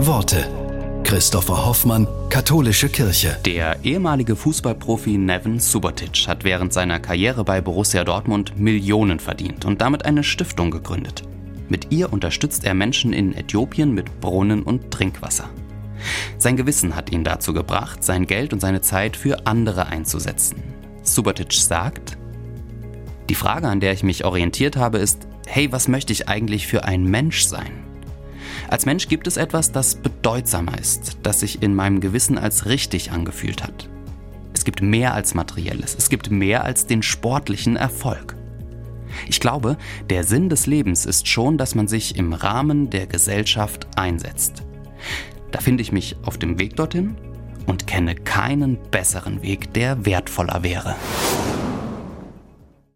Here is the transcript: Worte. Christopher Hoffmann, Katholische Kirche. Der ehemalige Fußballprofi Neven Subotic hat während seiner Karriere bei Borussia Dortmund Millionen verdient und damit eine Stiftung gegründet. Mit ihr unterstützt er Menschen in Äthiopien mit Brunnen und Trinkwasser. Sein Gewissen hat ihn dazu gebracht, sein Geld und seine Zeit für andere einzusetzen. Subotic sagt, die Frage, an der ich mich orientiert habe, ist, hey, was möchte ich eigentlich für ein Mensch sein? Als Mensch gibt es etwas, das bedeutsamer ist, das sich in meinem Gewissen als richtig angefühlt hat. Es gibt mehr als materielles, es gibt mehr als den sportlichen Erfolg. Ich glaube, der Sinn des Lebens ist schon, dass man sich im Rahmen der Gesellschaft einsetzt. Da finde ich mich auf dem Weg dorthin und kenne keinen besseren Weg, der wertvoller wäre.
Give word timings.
Worte. 0.00 0.48
Christopher 1.02 1.66
Hoffmann, 1.66 2.06
Katholische 2.30 2.88
Kirche. 2.88 3.36
Der 3.44 3.84
ehemalige 3.84 4.36
Fußballprofi 4.36 5.18
Neven 5.18 5.58
Subotic 5.58 6.28
hat 6.28 6.44
während 6.44 6.72
seiner 6.72 7.00
Karriere 7.00 7.42
bei 7.42 7.60
Borussia 7.60 8.04
Dortmund 8.04 8.56
Millionen 8.56 9.18
verdient 9.18 9.64
und 9.64 9.80
damit 9.80 10.04
eine 10.04 10.22
Stiftung 10.22 10.70
gegründet. 10.70 11.24
Mit 11.68 11.90
ihr 11.90 12.12
unterstützt 12.12 12.64
er 12.64 12.74
Menschen 12.74 13.12
in 13.12 13.34
Äthiopien 13.34 13.92
mit 13.92 14.20
Brunnen 14.20 14.62
und 14.62 14.92
Trinkwasser. 14.92 15.50
Sein 16.38 16.56
Gewissen 16.56 16.94
hat 16.94 17.10
ihn 17.10 17.24
dazu 17.24 17.52
gebracht, 17.52 18.04
sein 18.04 18.26
Geld 18.26 18.52
und 18.52 18.60
seine 18.60 18.80
Zeit 18.80 19.16
für 19.16 19.48
andere 19.48 19.86
einzusetzen. 19.86 20.62
Subotic 21.02 21.52
sagt, 21.52 22.16
die 23.28 23.34
Frage, 23.34 23.66
an 23.66 23.80
der 23.80 23.94
ich 23.94 24.04
mich 24.04 24.24
orientiert 24.24 24.76
habe, 24.76 24.98
ist, 24.98 25.26
hey, 25.48 25.72
was 25.72 25.88
möchte 25.88 26.12
ich 26.12 26.28
eigentlich 26.28 26.68
für 26.68 26.84
ein 26.84 27.02
Mensch 27.02 27.46
sein? 27.46 27.87
Als 28.68 28.84
Mensch 28.84 29.08
gibt 29.08 29.26
es 29.26 29.38
etwas, 29.38 29.72
das 29.72 29.94
bedeutsamer 29.94 30.78
ist, 30.78 31.18
das 31.22 31.40
sich 31.40 31.62
in 31.62 31.74
meinem 31.74 32.00
Gewissen 32.00 32.36
als 32.36 32.66
richtig 32.66 33.10
angefühlt 33.12 33.62
hat. 33.62 33.88
Es 34.52 34.64
gibt 34.64 34.82
mehr 34.82 35.14
als 35.14 35.34
materielles, 35.34 35.94
es 35.96 36.10
gibt 36.10 36.30
mehr 36.30 36.64
als 36.64 36.86
den 36.86 37.02
sportlichen 37.02 37.76
Erfolg. 37.76 38.36
Ich 39.26 39.40
glaube, 39.40 39.78
der 40.10 40.22
Sinn 40.22 40.50
des 40.50 40.66
Lebens 40.66 41.06
ist 41.06 41.28
schon, 41.28 41.56
dass 41.56 41.74
man 41.74 41.88
sich 41.88 42.16
im 42.16 42.34
Rahmen 42.34 42.90
der 42.90 43.06
Gesellschaft 43.06 43.86
einsetzt. 43.96 44.62
Da 45.50 45.60
finde 45.60 45.82
ich 45.82 45.90
mich 45.90 46.16
auf 46.22 46.36
dem 46.36 46.58
Weg 46.58 46.76
dorthin 46.76 47.16
und 47.66 47.86
kenne 47.86 48.14
keinen 48.14 48.78
besseren 48.90 49.42
Weg, 49.42 49.72
der 49.72 50.04
wertvoller 50.04 50.62
wäre. 50.62 50.94